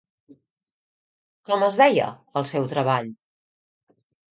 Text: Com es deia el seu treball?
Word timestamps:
Com 1.51 1.67
es 1.67 1.79
deia 1.85 2.11
el 2.43 2.51
seu 2.57 2.69
treball? 2.77 3.17